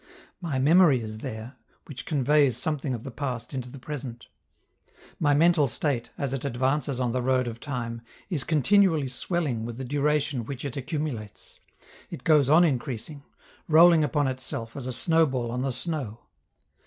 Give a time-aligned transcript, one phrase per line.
[0.41, 4.29] My memory is there, which conveys something of the past into the present.
[5.19, 9.77] My mental state, as it advances on the road of time, is continually swelling with
[9.77, 11.59] the duration which it accumulates:
[12.09, 13.21] it goes on increasing
[13.67, 16.21] rolling upon itself, as a snowball on the snow.